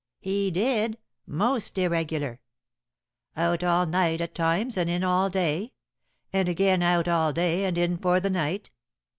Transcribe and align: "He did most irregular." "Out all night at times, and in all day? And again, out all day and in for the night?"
"He 0.19 0.49
did 0.49 0.97
most 1.27 1.77
irregular." 1.77 2.39
"Out 3.37 3.63
all 3.63 3.85
night 3.85 4.19
at 4.19 4.33
times, 4.33 4.75
and 4.75 4.89
in 4.89 5.03
all 5.03 5.29
day? 5.29 5.73
And 6.33 6.49
again, 6.49 6.81
out 6.81 7.07
all 7.07 7.31
day 7.31 7.65
and 7.65 7.77
in 7.77 7.97
for 7.99 8.19
the 8.19 8.31
night?" 8.31 8.71